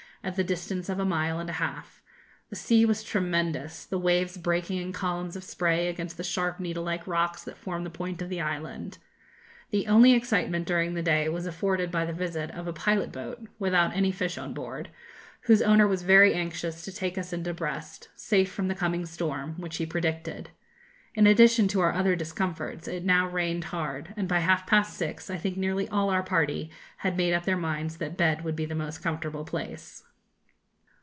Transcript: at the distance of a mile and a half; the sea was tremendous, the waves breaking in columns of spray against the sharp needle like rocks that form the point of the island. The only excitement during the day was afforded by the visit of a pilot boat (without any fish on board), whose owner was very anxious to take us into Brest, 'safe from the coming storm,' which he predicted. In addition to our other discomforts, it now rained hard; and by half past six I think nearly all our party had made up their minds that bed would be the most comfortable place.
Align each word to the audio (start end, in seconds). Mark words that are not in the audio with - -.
at 0.23 0.35
the 0.35 0.43
distance 0.43 0.87
of 0.87 0.99
a 0.99 1.03
mile 1.05 1.39
and 1.39 1.49
a 1.49 1.53
half; 1.53 1.99
the 2.51 2.55
sea 2.55 2.85
was 2.85 3.01
tremendous, 3.03 3.85
the 3.85 3.97
waves 3.97 4.37
breaking 4.37 4.77
in 4.77 4.93
columns 4.93 5.35
of 5.35 5.43
spray 5.43 5.87
against 5.87 6.15
the 6.15 6.23
sharp 6.23 6.59
needle 6.59 6.83
like 6.83 7.07
rocks 7.07 7.43
that 7.43 7.57
form 7.57 7.83
the 7.83 7.89
point 7.89 8.21
of 8.21 8.29
the 8.29 8.39
island. 8.39 8.99
The 9.71 9.87
only 9.87 10.13
excitement 10.13 10.67
during 10.67 10.93
the 10.93 11.01
day 11.01 11.27
was 11.27 11.47
afforded 11.47 11.89
by 11.89 12.05
the 12.05 12.13
visit 12.13 12.51
of 12.51 12.67
a 12.67 12.71
pilot 12.71 13.11
boat 13.11 13.39
(without 13.57 13.95
any 13.95 14.11
fish 14.11 14.37
on 14.37 14.53
board), 14.53 14.91
whose 15.45 15.63
owner 15.63 15.87
was 15.87 16.03
very 16.03 16.35
anxious 16.35 16.83
to 16.85 16.91
take 16.91 17.17
us 17.17 17.33
into 17.33 17.51
Brest, 17.51 18.09
'safe 18.15 18.51
from 18.51 18.67
the 18.67 18.75
coming 18.75 19.07
storm,' 19.07 19.55
which 19.59 19.77
he 19.77 19.87
predicted. 19.87 20.51
In 21.15 21.25
addition 21.25 21.67
to 21.69 21.79
our 21.79 21.93
other 21.93 22.15
discomforts, 22.15 22.87
it 22.87 23.03
now 23.03 23.27
rained 23.27 23.63
hard; 23.63 24.13
and 24.15 24.27
by 24.27 24.37
half 24.41 24.67
past 24.67 24.95
six 24.95 25.31
I 25.31 25.39
think 25.39 25.57
nearly 25.57 25.89
all 25.89 26.11
our 26.11 26.21
party 26.21 26.69
had 26.97 27.17
made 27.17 27.33
up 27.33 27.45
their 27.45 27.57
minds 27.57 27.97
that 27.97 28.17
bed 28.17 28.43
would 28.43 28.55
be 28.55 28.65
the 28.67 28.75
most 28.75 29.01
comfortable 29.01 29.45
place. 29.45 30.03